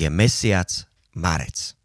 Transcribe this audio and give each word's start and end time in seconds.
je 0.00 0.08
mesiac 0.08 0.68
marec. 1.12 1.76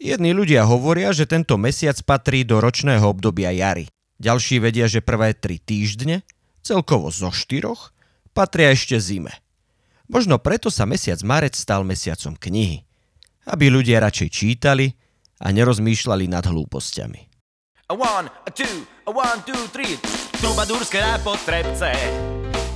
Jedni 0.00 0.32
ľudia 0.32 0.64
hovoria, 0.64 1.12
že 1.12 1.28
tento 1.28 1.60
mesiac 1.60 2.00
patrí 2.06 2.48
do 2.48 2.64
ročného 2.64 3.04
obdobia 3.04 3.52
jary. 3.52 3.90
Ďalší 4.16 4.64
vedia, 4.64 4.88
že 4.88 5.04
prvé 5.04 5.36
tri 5.36 5.60
týždne, 5.60 6.24
celkovo 6.64 7.12
zo 7.12 7.28
štyroch, 7.28 7.92
patria 8.32 8.72
ešte 8.72 8.96
zime. 8.96 9.36
Možno 10.08 10.40
preto 10.40 10.72
sa 10.72 10.88
mesiac 10.88 11.20
marec 11.20 11.52
stal 11.52 11.84
mesiacom 11.84 12.32
knihy. 12.40 12.88
Aby 13.44 13.68
ľudia 13.68 14.00
radšej 14.00 14.28
čítali 14.32 14.96
a 15.42 15.52
nerozmýšľali 15.52 16.24
nad 16.30 16.48
hlúpostiami. 16.48 17.20
A 17.88 17.96
one, 17.96 18.28
a 18.28 18.50
two, 18.52 18.84
a 19.04 19.10
one, 19.12 19.40
two, 19.44 19.60
three. 19.72 20.00
Trubadúrske 20.40 21.00
potrebce. 21.24 21.92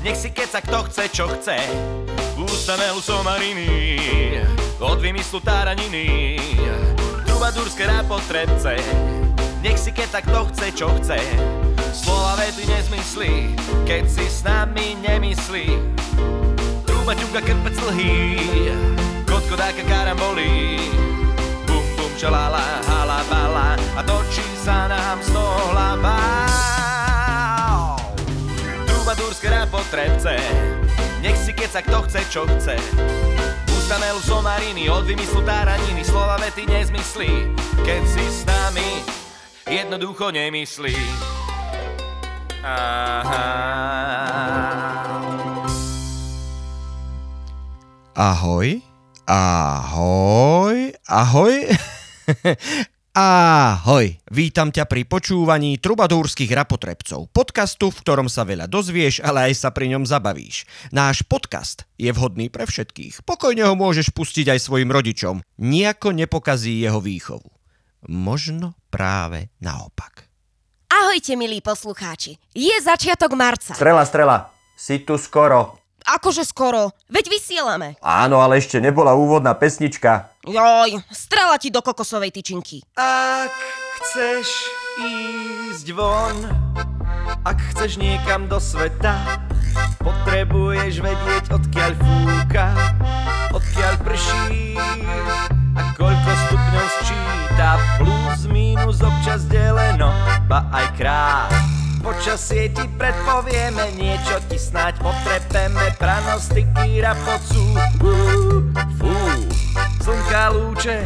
Nech 0.03 0.19
si 0.19 0.35
keca 0.35 0.59
kto 0.65 0.89
chce, 0.89 1.05
čo 1.13 1.31
chce. 1.31 1.59
Ústa 2.41 2.75
somariny, 2.99 4.41
od 4.83 4.99
vymyslu 4.99 5.39
táraniny. 5.39 6.35
Trubadúrske 7.23 7.87
potrebce. 8.11 8.75
Nech 9.63 9.79
si 9.79 9.95
keca 9.95 10.19
kto 10.19 10.51
chce, 10.51 10.67
čo 10.75 10.91
chce. 10.99 11.23
Slova 11.95 12.35
vety 12.35 12.67
nezmyslí, 12.67 13.55
keď 13.87 14.05
si 14.11 14.27
s 14.27 14.43
nami 14.43 14.99
nemyslí. 14.99 15.79
Truba 16.83 17.15
ťuka 17.15 17.41
krpec 17.47 17.77
lhý, 17.95 18.43
kotko 19.31 19.55
dáka 19.55 19.87
karambolí. 19.87 20.83
Bum 21.71 21.85
bum 21.95 22.11
čalala, 22.19 22.83
hala 22.91 23.23
bala 23.31 23.79
a 23.95 24.01
točí 24.03 24.43
sa 24.59 24.91
nám 24.91 25.23
z 25.23 25.31
toho 25.31 25.63
hlava. 25.71 26.19
Trubadúrske 28.91 29.47
potrebce, 29.71 30.35
nech 31.23 31.39
si 31.39 31.55
keca 31.55 31.87
kto 31.87 32.03
chce, 32.11 32.21
čo 32.27 32.43
chce. 32.51 32.75
Ústanel 33.83 34.23
somariny, 34.23 34.87
od 34.95 35.03
vymyslu 35.03 35.43
táraniny, 35.43 36.07
slova 36.07 36.39
vety 36.39 36.71
nezmyslí, 36.71 37.51
keď 37.83 38.03
si 38.07 38.23
s 38.31 38.47
nami 38.47 39.03
jednoducho 39.67 40.31
nemyslí. 40.31 40.95
Ahoj, 48.15 48.79
ahoj, 49.27 50.77
ahoj. 51.11 51.55
Ahoj, 53.13 54.17
vítam 54.33 54.73
ťa 54.73 54.89
pri 54.89 55.05
počúvaní 55.05 55.77
Trubadúrskych 55.77 56.49
rapotrebcov, 56.49 57.29
podcastu, 57.29 57.93
v 57.93 58.01
ktorom 58.01 58.33
sa 58.33 58.41
veľa 58.49 58.65
dozvieš, 58.65 59.21
ale 59.21 59.53
aj 59.53 59.61
sa 59.61 59.69
pri 59.69 59.93
ňom 59.93 60.09
zabavíš. 60.09 60.65
Náš 60.97 61.21
podcast 61.29 61.85
je 62.01 62.09
vhodný 62.09 62.49
pre 62.49 62.65
všetkých. 62.65 63.21
Pokojne 63.29 63.69
ho 63.69 63.77
môžeš 63.77 64.17
pustiť 64.17 64.57
aj 64.57 64.65
svojim 64.65 64.89
rodičom. 64.89 65.45
Nijako 65.61 66.17
nepokazí 66.17 66.81
jeho 66.81 67.05
výchovu. 67.05 67.53
Možno 68.09 68.81
práve 68.89 69.53
naopak. 69.61 70.25
Ahojte, 70.89 71.37
milí 71.37 71.61
poslucháči. 71.61 72.41
Je 72.57 72.73
začiatok 72.81 73.37
marca. 73.37 73.77
Strela, 73.77 74.09
strela, 74.09 74.49
si 74.73 75.05
tu 75.05 75.21
skoro. 75.21 75.82
Akože 76.03 76.43
skoro, 76.43 76.91
veď 77.07 77.31
vysielame. 77.31 77.95
Áno, 78.03 78.43
ale 78.43 78.59
ešte 78.59 78.83
nebola 78.83 79.15
úvodná 79.15 79.55
pesnička. 79.55 80.35
Joj, 80.43 80.99
strela 81.15 81.55
ti 81.63 81.71
do 81.71 81.79
kokosovej 81.79 82.35
tyčinky. 82.35 82.83
Ak 82.99 83.55
chceš 84.03 84.67
ísť 84.99 85.87
von, 85.95 86.37
ak 87.47 87.59
chceš 87.75 88.03
niekam 88.03 88.51
do 88.51 88.59
sveta, 88.59 89.15
potrebuješ 90.03 90.99
vedieť, 90.99 91.45
odkiaľ 91.55 91.93
fúka, 91.95 92.67
odkiaľ 93.55 93.95
prší 94.03 94.75
a 95.79 95.83
koľko 95.95 96.31
stupňov 96.49 96.87
sčíta, 97.01 97.71
plus, 98.03 98.41
minus, 98.51 98.99
občas 99.01 99.47
deleno, 99.47 100.11
ba 100.51 100.67
aj 100.75 100.87
krát. 100.99 101.52
Počasie 102.23 102.71
ti 102.71 102.87
predpovieme, 102.87 103.99
niečo 103.99 104.39
ti 104.47 104.55
snáď 104.55 104.95
potrepeme, 105.03 105.91
pranostiky 105.99 107.03
rapocu, 107.03 107.75
fú, 108.95 109.11
slnka 109.99 110.55
lúče, 110.55 111.03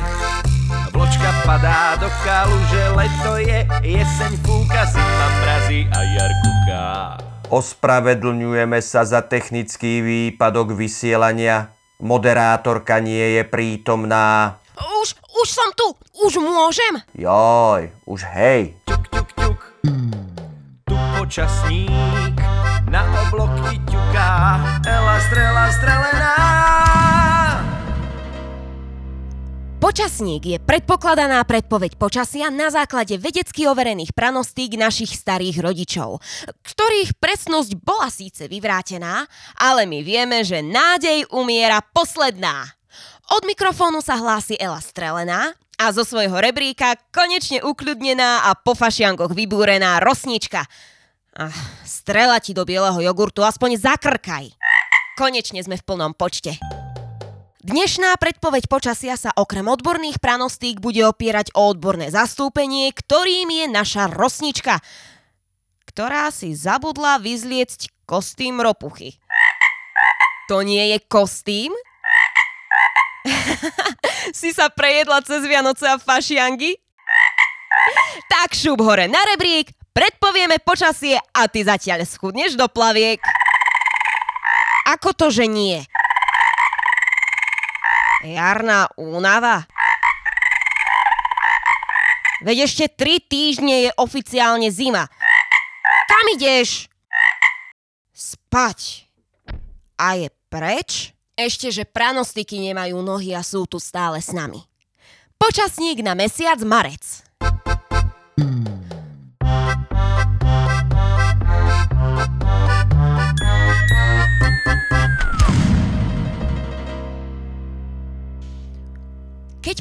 vločka 0.92 1.30
padá 1.40 1.96
do 1.96 2.12
kaluže, 2.20 2.84
leto 2.92 3.40
je, 3.40 3.64
jeseň 3.96 4.32
fúka, 4.44 4.84
zima 4.92 5.28
mrazí 5.40 5.88
a 5.88 6.00
jar 6.04 6.32
kúká. 6.44 6.84
Ospravedlňujeme 7.48 8.84
sa 8.84 9.08
za 9.08 9.24
technický 9.24 10.04
výpadok 10.04 10.76
vysielania. 10.76 11.72
Moderátorka 11.96 13.00
nie 13.00 13.40
je 13.40 13.42
prítomná. 13.48 14.60
Už, 15.00 15.16
už 15.16 15.48
som 15.48 15.72
tu, 15.72 15.96
už 16.28 16.44
môžem? 16.44 17.00
Joj, 17.16 17.88
už 18.04 18.20
hej. 18.36 18.76
Počasník 21.26 22.38
na 22.86 23.02
obloky 23.26 23.82
ťuká, 23.90 24.34
Ela 24.86 25.16
strela 25.26 25.64
strelená. 25.74 26.34
Počasník 29.82 30.42
je 30.54 30.58
predpokladaná 30.62 31.42
predpoveď 31.42 31.98
počasia 31.98 32.46
na 32.54 32.70
základe 32.70 33.18
vedecky 33.18 33.66
overených 33.66 34.14
pranostík 34.14 34.78
našich 34.78 35.18
starých 35.18 35.66
rodičov, 35.66 36.22
ktorých 36.62 37.18
presnosť 37.18 37.74
bola 37.74 38.06
síce 38.06 38.46
vyvrátená, 38.46 39.26
ale 39.58 39.82
my 39.82 40.06
vieme, 40.06 40.46
že 40.46 40.62
nádej 40.62 41.26
umiera 41.34 41.82
posledná. 41.90 42.70
Od 43.34 43.42
mikrofónu 43.42 43.98
sa 43.98 44.14
hlási 44.14 44.54
Ela 44.62 44.78
Strelená 44.78 45.58
a 45.74 45.90
zo 45.90 46.06
svojho 46.06 46.38
rebríka 46.38 46.94
konečne 47.10 47.66
ukľudnená 47.66 48.46
a 48.46 48.54
po 48.54 48.78
fašiankoch 48.78 49.34
vybúrená 49.34 49.98
rosnička. 49.98 50.62
Ach, 51.36 51.52
strela 51.84 52.40
ti 52.40 52.56
do 52.56 52.64
bieleho 52.64 52.96
jogurtu, 53.04 53.44
aspoň 53.44 53.76
zakrkaj. 53.76 54.56
Konečne 55.20 55.60
sme 55.60 55.76
v 55.76 55.84
plnom 55.84 56.16
počte. 56.16 56.56
Dnešná 57.60 58.16
predpoveď 58.16 58.72
počasia 58.72 59.20
sa 59.20 59.36
okrem 59.36 59.68
odborných 59.68 60.16
pranostík 60.16 60.80
bude 60.80 61.04
opierať 61.04 61.52
o 61.52 61.68
odborné 61.68 62.08
zastúpenie, 62.08 62.88
ktorým 62.88 63.52
je 63.52 63.66
naša 63.68 64.08
rosnička, 64.08 64.80
ktorá 65.84 66.32
si 66.32 66.56
zabudla 66.56 67.20
vyzliecť 67.20 68.08
kostým 68.08 68.64
ropuchy. 68.64 69.20
To 70.48 70.64
nie 70.64 70.96
je 70.96 71.04
kostým? 71.04 71.76
si 74.40 74.56
sa 74.56 74.72
prejedla 74.72 75.20
cez 75.20 75.44
Vianoce 75.44 75.84
a 75.84 76.00
fašiangy? 76.00 76.80
Tak 78.24 78.56
šup 78.56 78.80
hore 78.80 79.04
na 79.04 79.20
rebrík, 79.36 79.76
predpovieme 79.96 80.60
počasie 80.60 81.16
a 81.16 81.48
ty 81.48 81.64
zatiaľ 81.64 82.04
schudneš 82.04 82.52
do 82.52 82.68
plaviek. 82.68 83.16
Ako 84.92 85.16
to, 85.16 85.32
že 85.32 85.48
nie? 85.48 85.80
Jarná 88.20 88.92
únava? 89.00 89.64
Veď 92.44 92.68
ešte 92.68 92.92
tri 92.92 93.16
týždne 93.16 93.88
je 93.88 93.90
oficiálne 93.96 94.68
zima. 94.68 95.08
Kam 96.04 96.24
ideš? 96.36 96.92
Spať. 98.12 99.08
A 99.96 100.20
je 100.20 100.28
preč? 100.52 101.16
Ešte, 101.36 101.72
že 101.72 101.88
pranostiky 101.88 102.60
nemajú 102.60 103.00
nohy 103.00 103.32
a 103.32 103.40
sú 103.40 103.64
tu 103.64 103.80
stále 103.80 104.20
s 104.20 104.32
nami. 104.36 104.60
Počasník 105.40 106.04
na 106.04 106.12
mesiac 106.16 106.60
marec. 106.64 107.25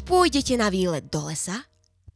Pôjdete 0.06 0.54
na 0.54 0.70
výlet 0.70 1.10
do 1.10 1.26
lesa, 1.26 1.66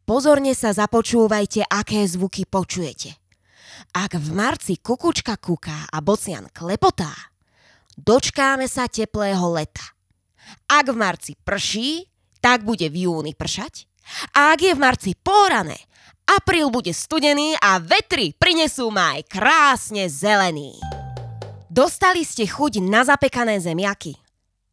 pozorne 0.07 0.55
sa 0.55 0.71
započúvajte, 0.71 1.67
aké 1.67 2.07
zvuky 2.07 2.47
počujete. 2.47 3.19
Ak 3.91 4.15
v 4.15 4.31
marci 4.31 4.79
kukučka 4.79 5.35
kuká 5.43 5.91
a 5.91 5.99
bocian 5.99 6.47
klepotá, 6.55 7.11
dočkáme 7.99 8.71
sa 8.71 8.87
teplého 8.87 9.43
leta. 9.51 9.83
Ak 10.71 10.87
v 10.87 10.97
marci 10.97 11.33
prší, 11.35 12.07
tak 12.39 12.63
bude 12.63 12.87
v 12.87 13.11
júni 13.11 13.35
pršať. 13.35 13.91
A 14.39 14.55
ak 14.55 14.63
je 14.63 14.73
v 14.73 14.83
marci 14.83 15.11
porané, 15.19 15.77
apríl 16.31 16.71
bude 16.71 16.95
studený 16.95 17.59
a 17.59 17.83
vetry 17.83 18.31
prinesú 18.39 18.95
maj 18.95 19.27
krásne 19.27 20.07
zelený. 20.07 20.79
Dostali 21.67 22.23
ste 22.23 22.47
chuť 22.47 22.83
na 22.83 23.03
zapekané 23.03 23.59
zemiaky? 23.59 24.30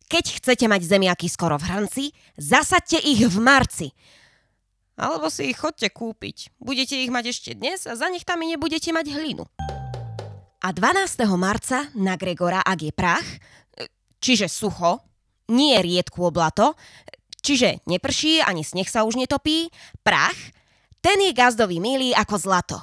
Keď 0.08 0.40
chcete 0.40 0.66
mať 0.72 0.88
zemiaky 0.88 1.28
skoro 1.28 1.60
v 1.60 1.68
hrnci, 1.68 2.04
zasaďte 2.40 2.96
ich 3.04 3.28
v 3.28 3.38
marci. 3.44 3.88
Alebo 4.96 5.28
si 5.28 5.52
ich 5.52 5.60
chodte 5.60 5.84
kúpiť. 5.92 6.56
Budete 6.64 6.96
ich 6.96 7.12
mať 7.12 7.36
ešte 7.36 7.52
dnes 7.60 7.84
a 7.84 8.00
za 8.00 8.08
nechtami 8.08 8.48
nebudete 8.48 8.96
mať 8.96 9.12
hlinu. 9.12 9.44
A 10.64 10.68
12. 10.72 11.28
marca 11.36 11.92
na 11.94 12.16
Gregora, 12.16 12.64
ak 12.64 12.80
je 12.82 12.94
prach, 12.96 13.28
čiže 14.24 14.48
sucho, 14.48 15.04
nie 15.52 15.76
riedku 15.76 16.24
oblato, 16.24 16.80
čiže 17.44 17.84
neprší 17.86 18.40
ani 18.42 18.64
sneh 18.64 18.88
sa 18.88 19.04
už 19.04 19.20
netopí, 19.20 19.68
prach, 20.08 20.40
ten 21.04 21.20
je 21.20 21.36
gazdový 21.36 21.84
milý 21.84 22.16
ako 22.16 22.36
zlato. 22.40 22.80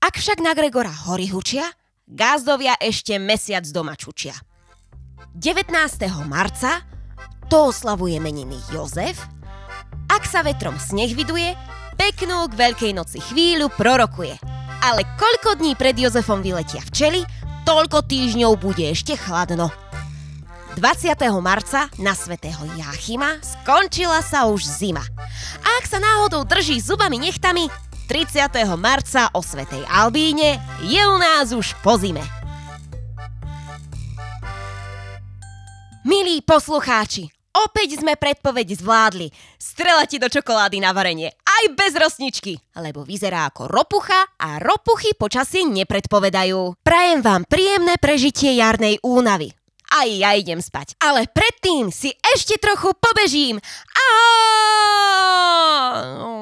Ak 0.00 0.16
však 0.16 0.40
na 0.40 0.56
Gregora 0.56 0.90
hory 1.06 1.28
hučia, 1.28 1.68
gazdovia 2.08 2.74
ešte 2.80 3.20
mesiac 3.20 3.68
doma 3.68 3.94
čučia. 4.00 4.34
19. 5.32 5.72
marca 6.28 6.84
to 7.48 7.72
oslavuje 7.72 8.20
meniny 8.20 8.60
Jozef. 8.68 9.24
Ak 10.12 10.28
sa 10.28 10.44
vetrom 10.44 10.76
sneh 10.76 11.16
viduje, 11.16 11.56
peknú 11.96 12.44
k 12.50 12.54
Veľkej 12.54 12.92
noci 12.92 13.24
chvíľu 13.24 13.72
prorokuje. 13.72 14.36
Ale 14.84 15.08
koľko 15.16 15.56
dní 15.56 15.72
pred 15.80 15.96
Jozefom 15.96 16.44
vyletia 16.44 16.84
včely, 16.84 17.24
toľko 17.64 18.04
týždňov 18.04 18.60
bude 18.60 18.84
ešte 18.84 19.16
chladno. 19.16 19.72
20. 20.76 21.14
marca 21.38 21.86
na 22.02 22.12
svätého 22.18 22.66
Jáchyma 22.74 23.38
skončila 23.40 24.20
sa 24.20 24.50
už 24.50 24.66
zima. 24.66 25.06
A 25.62 25.68
ak 25.80 25.86
sa 25.86 26.02
náhodou 26.02 26.42
drží 26.42 26.82
zubami 26.82 27.16
nechtami, 27.22 27.70
30. 28.10 28.50
marca 28.76 29.32
o 29.32 29.40
svätej 29.40 29.80
Albíne 29.88 30.60
je 30.84 31.00
u 31.00 31.16
nás 31.16 31.54
už 31.54 31.78
po 31.80 31.96
zime. 31.96 32.43
Milí 36.04 36.44
poslucháči, 36.44 37.32
opäť 37.56 38.04
sme 38.04 38.12
predpoveď 38.20 38.76
zvládli. 38.76 39.32
Strela 39.56 40.04
ti 40.04 40.20
do 40.20 40.28
čokolády 40.28 40.76
na 40.76 40.92
varenie, 40.92 41.32
aj 41.32 41.64
bez 41.72 41.96
rosničky, 41.96 42.60
lebo 42.76 43.08
vyzerá 43.08 43.48
ako 43.48 43.72
ropucha 43.72 44.20
a 44.36 44.60
ropuchy 44.60 45.16
počasie 45.16 45.64
nepredpovedajú. 45.64 46.76
Prajem 46.84 47.24
vám 47.24 47.48
príjemné 47.48 47.96
prežitie 47.96 48.52
jarnej 48.52 49.00
únavy. 49.00 49.56
Aj 49.96 50.04
ja 50.04 50.36
idem 50.36 50.60
spať, 50.60 50.92
ale 51.00 51.24
predtým 51.24 51.88
si 51.88 52.12
ešte 52.20 52.60
trochu 52.60 52.92
pobežím. 53.00 53.56
Počasník 56.04 56.33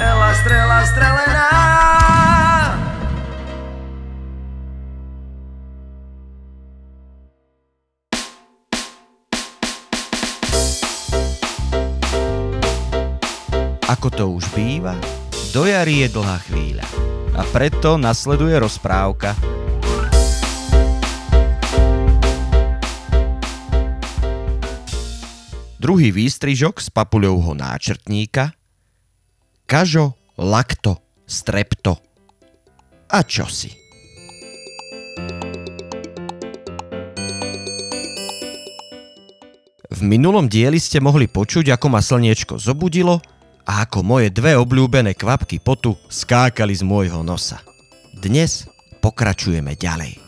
Ela 0.00 0.32
strela 0.32 0.80
strelená. 0.88 1.48
Ako 13.90 14.08
to 14.08 14.24
už 14.40 14.48
býva, 14.56 14.96
do 15.52 15.68
jary 15.68 16.06
je 16.06 16.08
dlhá 16.08 16.40
chvíľa. 16.48 16.88
A 17.36 17.44
preto 17.52 18.00
nasleduje 18.00 18.56
rozprávka. 18.56 19.36
Druhý 25.76 26.08
výstrižok 26.08 26.80
z 26.80 26.88
papuľovho 26.88 27.52
náčrtníka. 27.52 28.59
Kažo, 29.70 30.34
lakto, 30.34 30.98
strepto 31.30 31.94
a 33.06 33.22
čosi. 33.22 33.70
V 39.94 40.00
minulom 40.02 40.50
dieli 40.50 40.82
ste 40.82 40.98
mohli 40.98 41.30
počuť, 41.30 41.70
ako 41.70 41.86
ma 41.86 42.02
slniečko 42.02 42.58
zobudilo 42.58 43.22
a 43.62 43.86
ako 43.86 44.02
moje 44.02 44.34
dve 44.34 44.58
obľúbené 44.58 45.14
kvapky 45.14 45.62
potu 45.62 45.94
skákali 46.10 46.74
z 46.74 46.82
môjho 46.82 47.22
nosa. 47.22 47.62
Dnes 48.10 48.66
pokračujeme 48.98 49.78
ďalej. 49.78 50.19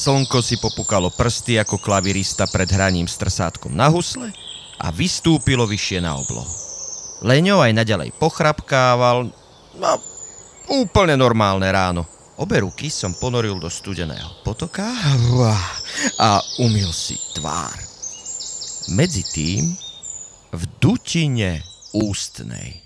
Slnko 0.00 0.40
si 0.40 0.56
popukalo 0.56 1.12
prsty 1.12 1.60
ako 1.60 1.76
klavirista 1.76 2.48
pred 2.48 2.72
hraním 2.72 3.04
s 3.04 3.20
trsátkom 3.20 3.76
na 3.76 3.92
husle 3.92 4.32
a 4.80 4.88
vystúpilo 4.88 5.68
vyššie 5.68 6.00
na 6.00 6.16
oblohu. 6.16 6.48
Leňo 7.20 7.60
aj 7.60 7.76
naďalej 7.76 8.16
pochrapkával, 8.16 9.28
no 9.76 9.92
úplne 10.72 11.20
normálne 11.20 11.68
ráno. 11.68 12.08
Obe 12.40 12.64
ruky 12.64 12.88
som 12.88 13.12
ponoril 13.12 13.60
do 13.60 13.68
studeného 13.68 14.40
potoka 14.40 14.88
a 16.16 16.40
umil 16.64 16.88
si 16.96 17.20
tvár. 17.36 17.76
Medzi 18.96 19.20
tým 19.20 19.68
v 20.56 20.62
dutine 20.80 21.60
ústnej. 21.92 22.80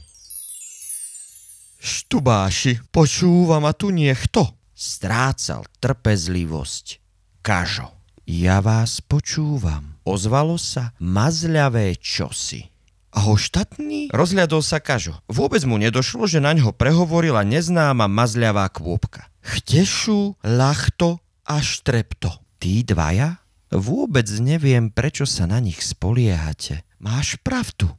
Štubáši, 1.79 2.91
počúva 2.91 3.63
ma 3.63 3.71
tu 3.71 3.95
niekto. 3.95 4.51
Strácal 4.75 5.63
trpezlivosť 5.79 7.04
Kažo. 7.45 7.93
Ja 8.25 8.65
vás 8.65 9.05
počúvam. 9.05 10.01
Ozvalo 10.09 10.57
sa 10.57 10.97
mazľavé 10.97 11.93
čosi. 12.01 12.73
A 13.13 13.21
hoštatný? 13.21 14.09
Rozhľadol 14.09 14.65
sa 14.65 14.81
Kažo. 14.81 15.21
Vôbec 15.29 15.61
mu 15.69 15.77
nedošlo, 15.77 16.25
že 16.25 16.41
na 16.41 16.57
ňo 16.57 16.73
prehovorila 16.73 17.45
neznáma 17.45 18.09
mazľavá 18.09 18.65
kôpka. 18.73 19.29
Chtešu, 19.45 20.41
lachto 20.41 21.21
a 21.45 21.61
štrepto. 21.61 22.33
Tí 22.57 22.81
dvaja? 22.81 23.45
Vôbec 23.69 24.25
neviem, 24.41 24.89
prečo 24.89 25.29
sa 25.29 25.45
na 25.45 25.61
nich 25.61 25.85
spoliehate. 25.85 26.81
Máš 26.97 27.37
pravdu, 27.45 27.93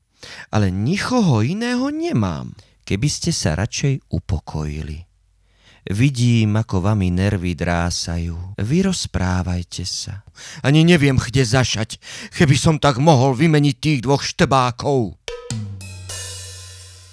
ale 0.49 0.73
nikoho 0.73 1.45
iného 1.45 1.93
nemám. 1.93 2.49
Keby 2.81 3.05
ste 3.13 3.29
sa 3.29 3.53
radšej 3.53 4.09
upokojili. 4.09 5.04
Vidím, 5.85 6.57
ako 6.57 6.81
vami 6.81 7.13
nervy 7.13 7.53
drásajú. 7.53 8.57
Vyrozprávajte 8.57 9.85
sa. 9.85 10.25
Ani 10.65 10.81
neviem, 10.81 11.13
kde 11.13 11.45
zašať, 11.45 12.01
keby 12.33 12.57
som 12.57 12.81
tak 12.81 12.97
mohol 12.97 13.37
vymeniť 13.37 13.75
tých 13.77 13.99
dvoch 14.01 14.25
štebákov. 14.25 15.13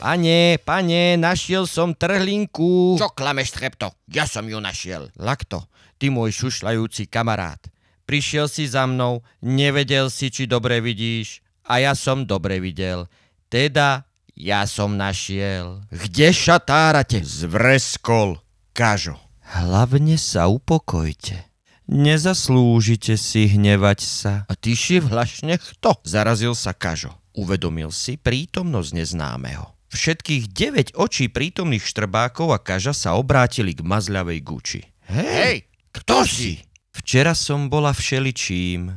Pane, 0.00 0.56
pane, 0.64 1.20
našiel 1.20 1.68
som 1.68 1.92
trhlinku. 1.92 2.96
Čo 2.96 3.12
klameš, 3.12 3.52
Trepto? 3.52 3.92
Ja 4.08 4.24
som 4.24 4.48
ju 4.48 4.56
našiel. 4.56 5.12
Lakto, 5.20 5.68
ty 6.00 6.08
môj 6.08 6.32
šušľajúci 6.32 7.12
kamarát. 7.12 7.60
Prišiel 8.08 8.48
si 8.48 8.64
za 8.66 8.88
mnou, 8.88 9.20
nevedel 9.44 10.08
si, 10.08 10.32
či 10.32 10.48
dobre 10.48 10.80
vidíš, 10.80 11.44
a 11.68 11.78
ja 11.78 11.92
som 11.92 12.24
dobre 12.24 12.56
videl. 12.56 13.04
Teda 13.52 14.08
ja 14.32 14.64
som 14.64 14.96
našiel. 14.96 15.84
Kde 15.92 16.32
šatárate? 16.32 17.20
Zvreskol. 17.20 18.40
Kažo. 18.72 19.20
Hlavne 19.52 20.16
sa 20.16 20.48
upokojte. 20.48 21.44
Nezaslúžite 21.92 23.20
si 23.20 23.44
hnevať 23.52 24.00
sa. 24.00 24.32
A 24.48 24.56
ty 24.56 24.72
si 24.72 24.96
vlašne 24.96 25.60
kto? 25.60 26.00
Zarazil 26.08 26.56
sa 26.56 26.72
Kažo. 26.72 27.12
Uvedomil 27.36 27.92
si 27.92 28.16
prítomnosť 28.16 28.90
neznámeho. 28.96 29.76
Všetkých 29.92 30.48
9 30.48 30.96
očí 30.96 31.28
prítomných 31.28 31.84
štrbákov 31.84 32.56
a 32.56 32.58
Kaža 32.64 32.96
sa 32.96 33.12
obrátili 33.12 33.76
k 33.76 33.84
mazľavej 33.84 34.40
guči. 34.40 34.80
Hej, 35.12 35.68
kto 35.92 36.24
si? 36.24 36.64
Včera 36.96 37.36
som 37.36 37.68
bola 37.68 37.92
všeličím, 37.92 38.88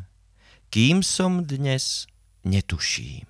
kým 0.71 1.03
som 1.03 1.43
dnes 1.43 2.07
netuším. 2.47 3.27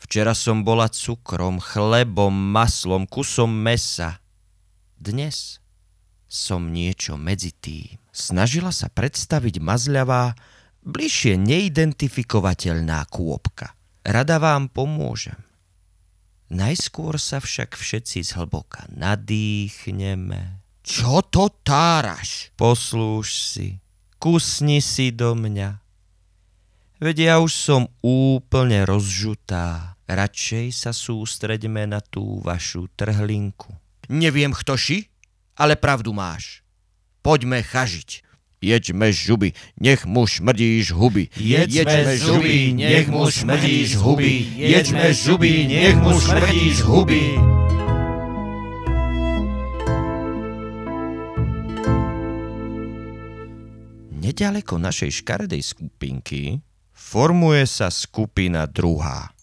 Včera 0.00 0.36
som 0.36 0.64
bola 0.64 0.92
cukrom, 0.92 1.60
chlebom, 1.60 2.32
maslom, 2.32 3.08
kusom 3.08 3.52
mesa, 3.52 4.20
dnes 4.98 5.62
som 6.28 6.74
niečo 6.74 7.16
medzi 7.16 7.54
tým. 7.56 7.96
Snažila 8.12 8.74
sa 8.74 8.92
predstaviť 8.92 9.62
mazľavá, 9.62 10.36
bližšie 10.84 11.40
neidentifikovateľná 11.40 13.06
kôpka. 13.08 13.72
Rada 14.04 14.36
vám 14.42 14.68
pomôžem. 14.68 15.38
Najskôr 16.48 17.20
sa 17.20 17.40
však 17.44 17.76
všetci 17.76 18.24
zhlboka 18.24 18.88
nadýchneme. 18.88 20.64
Čo 20.80 21.20
to 21.20 21.52
táraš? 21.60 22.48
Poslúž 22.56 23.36
si, 23.36 23.76
kusni 24.16 24.80
si 24.80 25.12
do 25.12 25.36
mňa. 25.36 25.76
Veď 26.98 27.16
ja 27.20 27.34
už 27.38 27.52
som 27.52 27.82
úplne 28.00 28.88
rozžutá. 28.88 29.94
Radšej 30.08 30.66
sa 30.72 30.90
sústreďme 30.96 31.84
na 31.84 32.00
tú 32.00 32.40
vašu 32.40 32.88
trhlinku. 32.96 33.76
Neviem, 34.08 34.56
kto 34.56 34.72
ši, 34.72 35.04
ale 35.52 35.76
pravdu 35.76 36.16
máš. 36.16 36.64
Poďme 37.20 37.60
chažiť. 37.60 38.24
Jeďme 38.58 39.14
žuby, 39.14 39.54
nech 39.78 40.02
mu 40.02 40.26
šmrdíš 40.26 40.90
huby. 40.90 41.30
Jeďme 41.38 42.18
žuby, 42.18 42.74
nech 42.74 43.06
mu 43.06 43.30
šmrdíš 43.30 43.94
huby. 44.02 44.32
Jeďme 44.58 45.14
žuby, 45.14 45.52
nech 45.70 45.94
mu 45.94 46.18
šmrdíš 46.18 46.78
huby. 46.82 47.38
Nedaleko 54.18 54.82
našej 54.82 55.22
škaredej 55.22 55.62
skupinky 55.62 56.58
formuje 56.90 57.62
sa 57.70 57.94
skupina 57.94 58.66
druhá. 58.66 59.37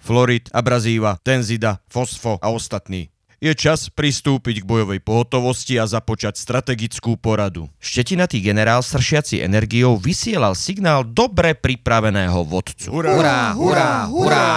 Florid, 0.00 0.48
abrazíva, 0.50 1.20
tenzida, 1.20 1.84
fosfo 1.86 2.40
a 2.40 2.48
ostatní. 2.48 3.12
Je 3.40 3.56
čas 3.56 3.88
pristúpiť 3.88 4.60
k 4.60 4.68
bojovej 4.68 5.00
pohotovosti 5.00 5.80
a 5.80 5.88
započať 5.88 6.36
strategickú 6.36 7.16
poradu. 7.16 7.72
Štetinatý 7.80 8.44
generál 8.44 8.84
sršiaci 8.84 9.40
energiou 9.40 9.96
vysielal 9.96 10.52
signál 10.52 11.08
dobre 11.08 11.56
pripraveného 11.56 12.44
vodcu. 12.44 12.92
Hurá, 12.92 13.56
hurá, 13.56 14.04
hurá! 14.12 14.48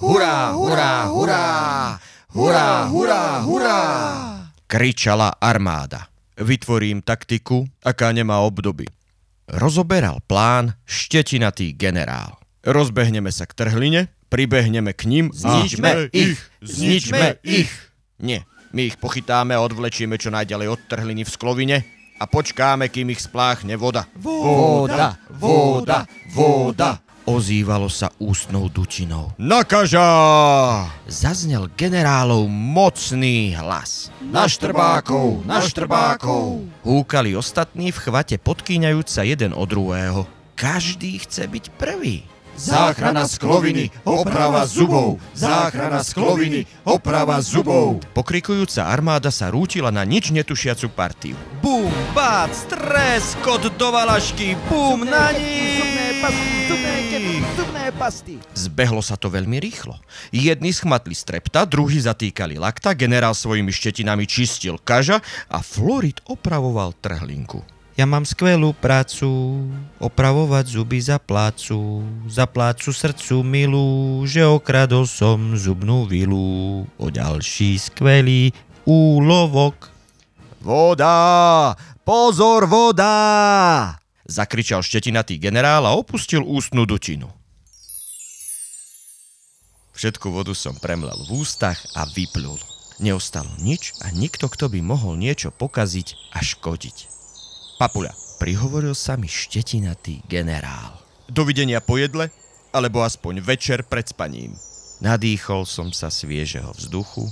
Hurá, 0.00 0.56
hurá, 0.56 0.92
hurá! 1.12 1.44
Hurá, 2.32 2.88
hurá, 2.88 3.22
hurá! 3.44 3.78
Kričala 4.64 5.36
armáda. 5.36 6.08
Vytvorím 6.40 7.04
taktiku, 7.04 7.68
aká 7.84 8.16
nemá 8.16 8.40
obdoby. 8.44 8.88
Rozoberal 9.44 10.24
plán 10.24 10.72
štetinatý 10.88 11.76
generál. 11.76 12.40
Rozbehneme 12.64 13.28
sa 13.28 13.44
k 13.44 13.56
trhline, 13.56 14.08
pribehneme 14.28 14.92
k 14.92 15.08
ním 15.08 15.26
Zničme 15.34 16.10
ich, 16.12 16.38
zničme 16.62 17.40
ich. 17.42 17.70
Nie, 18.18 18.48
my 18.72 18.92
ich 18.92 18.96
pochytáme 18.96 19.52
a 19.54 19.62
odvlečieme 19.64 20.16
čo 20.16 20.32
najďalej 20.32 20.68
od 20.72 20.80
trhliny 20.88 21.22
v 21.24 21.30
sklovine 21.30 21.76
a 22.16 22.24
počkáme, 22.24 22.88
kým 22.88 23.12
ich 23.12 23.20
spláchne 23.20 23.76
voda. 23.76 24.08
Voda, 24.16 25.20
voda, 25.28 26.08
voda. 26.32 27.00
Ozývalo 27.26 27.90
sa 27.90 28.06
ústnou 28.22 28.70
dutinou. 28.70 29.34
Nakaža! 29.34 30.06
Zaznel 31.10 31.66
generálov 31.74 32.46
mocný 32.46 33.50
hlas. 33.58 34.14
Na 34.22 34.46
štrbákov, 34.46 35.42
na 35.42 35.58
štrbákov. 35.58 36.70
Húkali 36.86 37.34
ostatní 37.34 37.90
v 37.90 37.98
chvate 37.98 38.38
podkýňajúc 38.38 39.10
sa 39.10 39.26
jeden 39.26 39.50
od 39.58 39.66
druhého. 39.66 40.22
Každý 40.54 41.18
chce 41.26 41.50
byť 41.50 41.64
prvý. 41.74 42.22
Záchrana 42.56 43.28
skloviny, 43.28 43.92
oprava 44.02 44.64
zubov. 44.64 45.20
Záchrana 45.36 46.00
skloviny, 46.00 46.64
oprava 46.88 47.38
zubov. 47.44 48.00
Pokrikujúca 48.16 48.88
armáda 48.88 49.28
sa 49.28 49.52
rútila 49.52 49.92
na 49.92 50.02
nič 50.08 50.32
netušiacu 50.32 50.88
partiu. 50.90 51.36
Bum, 51.60 51.92
bác, 52.16 52.50
stres, 52.50 53.36
kod 53.44 53.68
do 53.76 53.88
valašky, 53.92 54.56
bum, 54.72 55.04
na 55.04 55.30
nich! 55.36 55.76
Zbehlo 58.56 59.04
sa 59.04 59.14
to 59.20 59.28
veľmi 59.30 59.60
rýchlo. 59.60 60.00
Jedni 60.34 60.72
schmatli 60.72 61.14
strepta, 61.14 61.68
druhí 61.68 62.00
zatýkali 62.00 62.58
lakta, 62.58 62.96
generál 62.96 63.36
svojimi 63.36 63.70
štetinami 63.70 64.24
čistil 64.26 64.80
kaža 64.80 65.22
a 65.46 65.58
Florid 65.62 66.24
opravoval 66.26 66.96
trhlinku. 66.98 67.75
Ja 67.96 68.04
mám 68.04 68.28
skvelú 68.28 68.76
prácu, 68.76 69.24
opravovať 69.96 70.68
zuby 70.68 71.00
za 71.00 71.16
plácu, 71.16 72.04
za 72.28 72.44
plácu 72.44 72.92
srdcu 72.92 73.40
milú, 73.40 74.20
že 74.28 74.44
okradol 74.44 75.08
som 75.08 75.56
zubnú 75.56 76.04
vilu 76.04 76.84
o 77.00 77.06
ďalší 77.08 77.80
skvelý 77.80 78.52
úlovok. 78.84 79.88
Voda! 80.60 81.72
Pozor, 82.04 82.68
voda! 82.68 83.16
Zakričal 84.28 84.84
štetinatý 84.84 85.40
generál 85.40 85.88
a 85.88 85.96
opustil 85.96 86.44
ústnu 86.44 86.84
dutinu. 86.84 87.32
Všetku 89.96 90.28
vodu 90.28 90.52
som 90.52 90.76
premlel 90.76 91.16
v 91.24 91.40
ústach 91.40 91.80
a 91.96 92.04
vyplul. 92.12 92.60
Neostalo 93.00 93.48
nič 93.56 93.96
a 94.04 94.12
nikto, 94.12 94.52
kto 94.52 94.68
by 94.68 94.84
mohol 94.84 95.16
niečo 95.16 95.48
pokaziť 95.48 96.36
a 96.36 96.44
škodiť. 96.44 97.15
Papuľa, 97.76 98.16
prihovoril 98.40 98.96
sa 98.96 99.20
mi 99.20 99.28
štetinatý 99.28 100.24
generál. 100.24 100.96
Dovidenia 101.28 101.84
po 101.84 102.00
jedle, 102.00 102.32
alebo 102.72 103.04
aspoň 103.04 103.44
večer 103.44 103.84
pred 103.84 104.08
spaním. 104.08 104.56
Nadýchol 105.04 105.68
som 105.68 105.92
sa 105.92 106.08
sviežeho 106.08 106.72
vzduchu, 106.72 107.28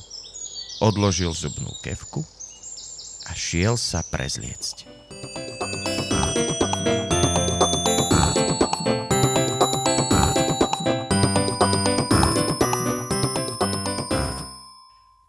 odložil 0.85 1.33
zubnú 1.33 1.73
kevku 1.81 2.21
a 3.25 3.33
šiel 3.33 3.81
sa 3.81 4.05
prezliecť. 4.05 4.85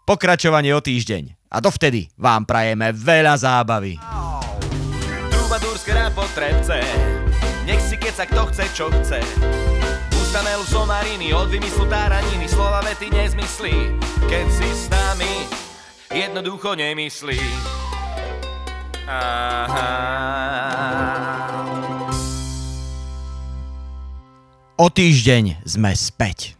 Pokračovanie 0.04 0.76
o 0.76 0.84
týždeň. 0.84 1.48
A 1.48 1.64
dovtedy 1.64 2.12
vám 2.20 2.44
prajeme 2.44 2.92
veľa 2.92 3.32
zábavy. 3.40 4.15
Trubadúrske 5.86 6.18
potrebce 6.18 6.82
Nech 7.62 7.78
si 7.78 7.94
keca 7.94 8.26
kto 8.26 8.50
chce, 8.50 8.64
čo 8.74 8.90
chce 8.90 9.22
Ustanel 10.18 10.66
somariny 10.66 11.30
od 11.30 11.46
vymyslu 11.46 11.86
táraniny 11.86 12.50
Slova 12.50 12.82
vety 12.82 13.06
nezmyslí 13.14 13.94
Keď 14.26 14.46
si 14.50 14.66
s 14.66 14.90
nami 14.90 15.46
jednoducho 16.10 16.74
nemyslí 16.74 17.38
Aha. 19.06 19.94
O 24.76 24.90
týždeň 24.90 25.62
sme 25.62 25.94
späť. 25.94 26.58